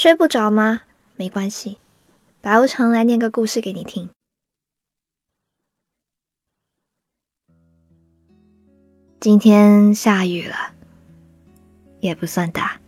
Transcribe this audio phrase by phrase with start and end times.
[0.00, 0.82] 睡不着吗？
[1.16, 1.78] 没关系，
[2.40, 4.08] 白无常来念个故事给你听。
[9.18, 10.54] 今天下雨了，
[11.98, 12.80] 也不算大，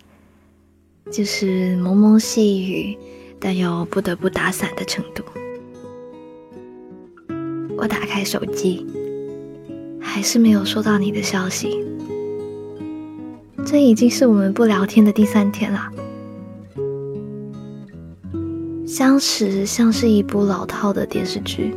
[1.10, 2.96] 就是蒙蒙细雨，
[3.40, 5.24] 但又不得不打伞的程度。
[7.76, 8.86] 我打开手机，
[10.00, 11.84] 还是没有收到你的消息。
[13.66, 15.90] 这已经是我们不聊天的第三天了。
[18.90, 21.72] 相识像是一部老套的电视剧。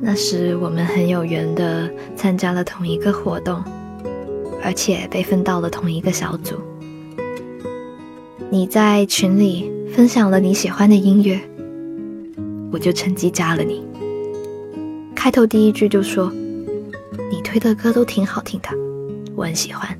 [0.00, 3.60] 那时我们很有缘的参加了同一个活动，
[4.62, 6.54] 而且被分到了同一个小组。
[8.48, 11.40] 你在群里分享了你喜欢的音乐，
[12.70, 13.84] 我就趁机加了你。
[15.16, 16.30] 开头第一句就说
[17.28, 18.68] ：“你推的歌都挺好听的，
[19.34, 19.98] 我很喜欢。”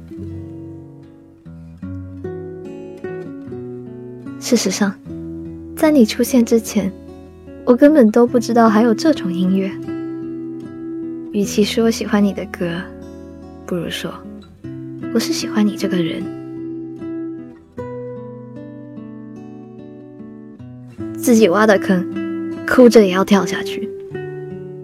[4.38, 4.94] 事实上，
[5.80, 6.92] 在你出现之前，
[7.64, 9.70] 我根本都不知道还有这种音乐。
[11.32, 12.68] 与其说喜欢你的歌，
[13.64, 14.12] 不如说
[15.14, 16.22] 我是喜欢你这个人。
[21.16, 22.06] 自己挖的坑，
[22.66, 23.88] 哭着也要跳下去。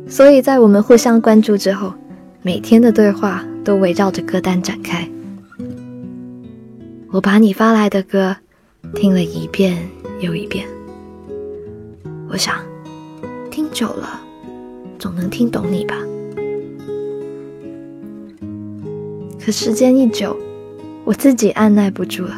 [0.08, 1.92] 所以在我们互相关注之后，
[2.40, 5.06] 每天的对话都围绕着歌单展开。
[7.10, 8.34] 我把你发来的歌
[8.94, 9.76] 听了一遍
[10.20, 10.66] 又一遍，
[12.28, 12.56] 我想
[13.50, 14.20] 听久了，
[14.98, 15.96] 总能听懂你吧。
[19.38, 20.36] 可时间一久，
[21.04, 22.34] 我自己按耐不住了，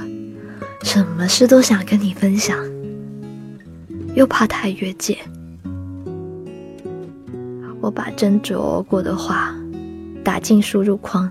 [0.83, 2.59] 什么事都想跟你分享，
[4.15, 5.17] 又怕太越界。
[7.81, 9.55] 我把斟酌过的话
[10.23, 11.31] 打进输入框，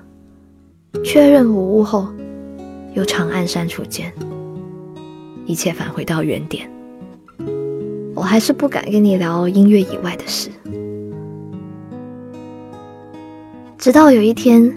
[1.04, 2.08] 确认无误后，
[2.96, 4.12] 又长按删除键，
[5.46, 6.68] 一切返回到原点。
[8.18, 10.50] 我还是不敢跟你聊音乐以外的事，
[13.78, 14.74] 直到有一天。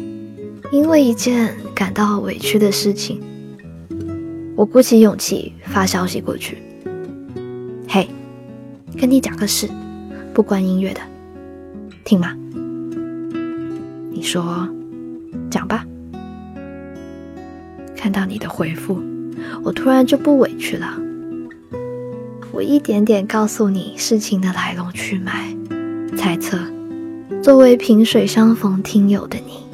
[0.70, 3.20] 因为一件感到委屈的事情，
[4.54, 6.59] 我鼓起勇气发消息过去。
[7.88, 8.09] 嘿，
[8.97, 9.69] 跟你讲个事，
[10.32, 11.00] 不关音乐的，
[12.04, 12.37] 听吗？
[14.12, 14.69] 你说，
[15.50, 15.84] 讲吧。
[17.97, 19.03] 看到你的回复，
[19.64, 20.87] 我突然就不委屈了。
[22.60, 25.56] 我一点点告诉你事情的来龙去脉，
[26.15, 26.59] 猜测，
[27.43, 29.65] 作为萍水相逢听友的你。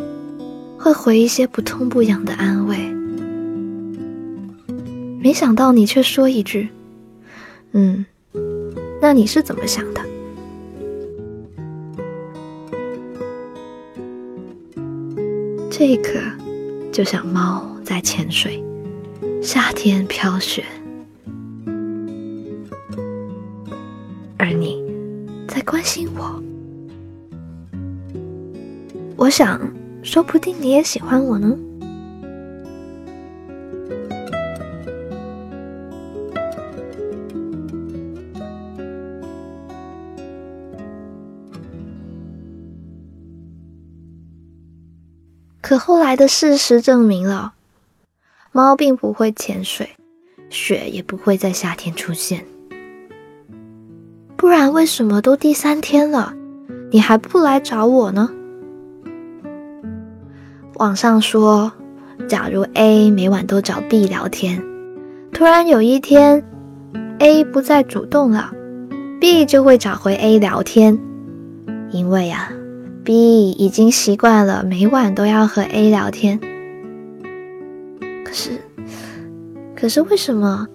[0.79, 2.79] 会回一些不痛不痒的安慰，
[5.21, 6.69] 没想到你却说一句
[7.75, 8.07] ：“嗯，
[9.03, 10.01] 那你是怎么想的？”
[15.69, 16.21] 这一刻，
[16.93, 18.63] 就像猫在潜水，
[19.43, 20.65] 夏天飘雪，
[25.67, 26.43] 关心我。
[29.17, 29.61] 我想。
[30.07, 31.59] 说不定你也喜欢我呢。
[45.61, 47.55] 可后来的事实证明了，
[48.53, 49.91] 猫并不会潜水，
[50.49, 52.47] 雪也不会在夏天出现。
[54.47, 56.33] 不然，为什么都第三天了，
[56.93, 58.31] 你还不来找我呢？
[60.75, 61.73] 网上说，
[62.29, 64.63] 假如 A 每晚都找 B 聊天，
[65.33, 66.45] 突然有一天
[67.19, 68.53] A 不再主动了
[69.21, 70.97] ，B 就会找回 A 聊天，
[71.91, 72.49] 因为啊
[73.03, 76.39] ，B 已经习惯了每晚都要和 A 聊天。
[78.25, 78.51] 可是，
[79.75, 80.69] 可是为什么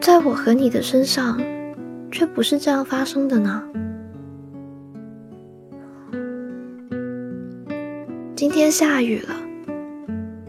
[0.00, 1.38] 在我和你的身上，
[2.12, 3.62] 却不是这样发生的呢？
[8.36, 9.34] 今天下雨了，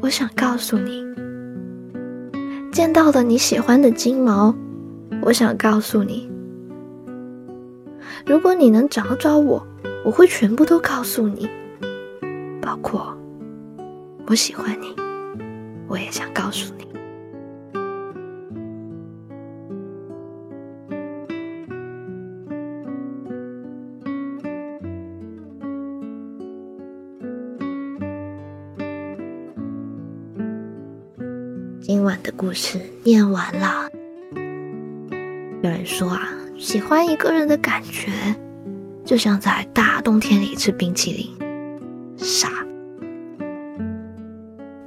[0.01, 1.05] 我想告诉你，
[2.71, 4.53] 见到了你喜欢的金毛，
[5.21, 6.29] 我想告诉你，
[8.25, 9.65] 如果你能找找我，
[10.03, 11.47] 我会全部都告诉你，
[12.61, 13.17] 包括
[14.27, 14.93] 我喜欢你，
[15.87, 16.92] 我也想告诉你。
[31.85, 33.89] 今晚的故事念完了。
[35.61, 38.09] 有人说啊，喜欢一个人的感觉，
[39.03, 41.29] 就像在大冬天里吃冰淇淋，
[42.15, 42.47] 傻。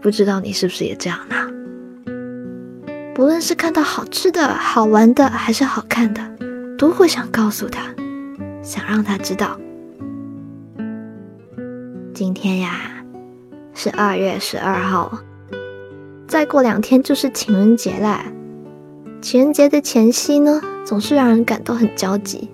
[0.00, 1.37] 不知道你是不是也这样呢？
[3.14, 6.22] 不论是看到好吃的、好玩的，还是好看的，
[6.78, 7.94] 都会想告诉他，
[8.62, 9.60] 想让他知道。
[12.14, 13.04] 今天呀，
[13.75, 15.19] 是二月十二号，
[16.26, 18.25] 再过两天就是情人节啦。
[19.20, 22.49] 情人节的前夕呢，总是让人感到很焦急。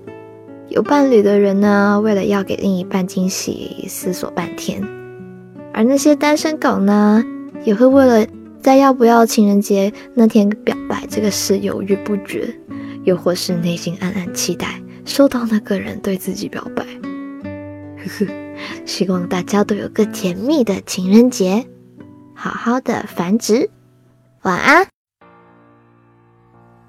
[0.69, 4.80] 有伴侣的人呢，为了要给另一半惊喜，思索半天；
[5.72, 7.22] 而那些单身狗呢，
[7.64, 8.26] 也会为了
[8.60, 12.54] 在要不要情人节那天表白这个事犹豫不决，
[13.04, 16.84] 又或是内心暗暗期待收到那个人对自己表白。
[17.98, 18.32] 呵呵，
[18.86, 21.66] 希望大家都有个甜蜜的情人节，
[22.42, 23.70] 好好的繁殖。
[24.42, 24.84] 晚安。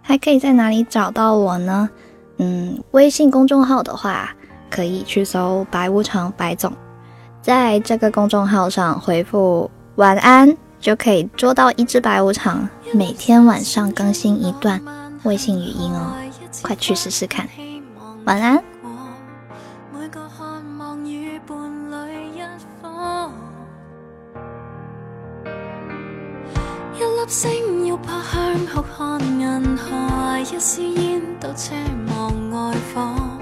[0.02, 1.88] 还可以在哪里找到我呢？
[2.38, 4.36] 嗯，微信公众号的话，
[4.72, 6.74] 可以去搜“白无常白总”，
[7.40, 12.68] 在这个公众号上回复“晚安”，就可以捉到一只白无常。
[12.92, 14.82] 每天晚上更新一段
[15.22, 16.16] 微信语音哦，
[16.64, 17.48] 快去试试看。
[18.26, 18.73] 晚安。
[27.34, 31.72] 星要趴向哭看银河，一丝烟都奢
[32.10, 33.40] 望外火，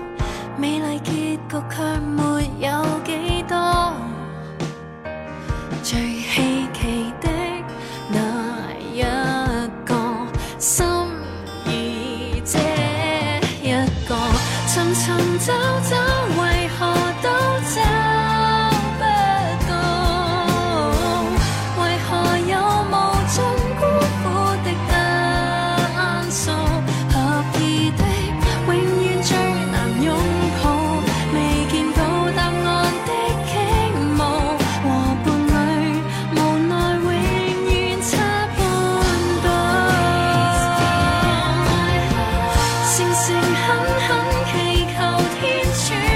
[0.58, 3.94] 美丽结局却没有几多。
[5.84, 7.01] 最稀奇
[43.54, 44.98] 狠狠祈求
[45.40, 46.11] 天主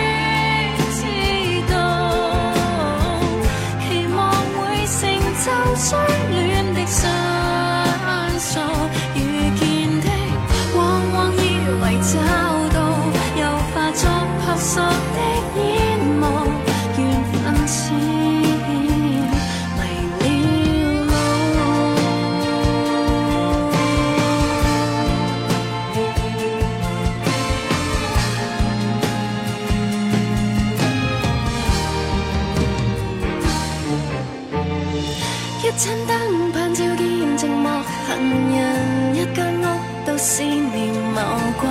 [35.77, 37.06] 餐灯盼照见
[37.38, 38.10] 寂寞行
[38.50, 39.63] 人一间屋
[40.06, 41.19] 都思念某
[41.60, 41.63] 君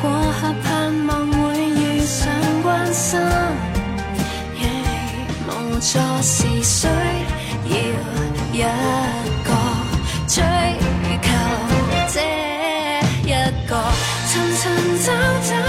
[0.00, 0.08] 过
[0.40, 2.32] 客盼望会遇上
[2.62, 3.18] 关心。
[4.60, 4.62] 耶
[5.48, 5.50] 无
[5.80, 7.74] 助时需要
[8.52, 8.62] 一
[9.42, 9.50] 个
[10.28, 10.42] 追
[11.20, 11.28] 求
[12.12, 12.20] 者
[13.24, 13.28] 一
[13.66, 13.72] 个
[14.28, 14.62] 寻寻
[15.04, 15.12] 找
[15.42, 15.65] 找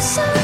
[0.00, 0.37] so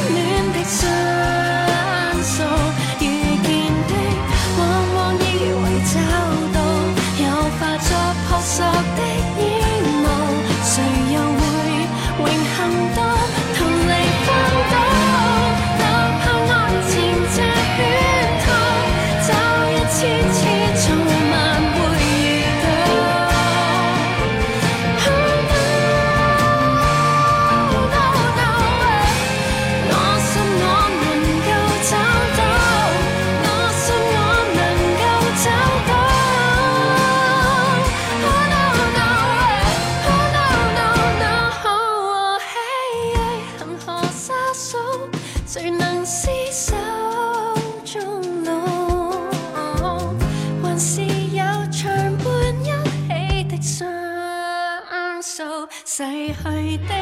[56.79, 56.95] 的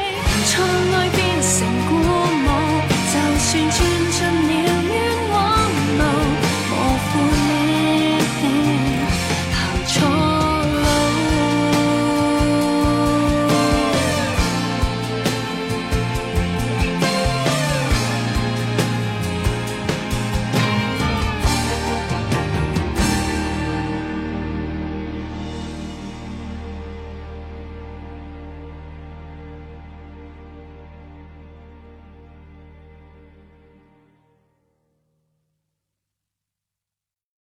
[0.49, 0.51] 窗
[0.91, 1.51] 外变成
[1.89, 1.91] 过
[2.45, 2.47] 墓，
[3.11, 3.77] 就算穿
[4.11, 4.17] 进
[4.49, 4.62] 了。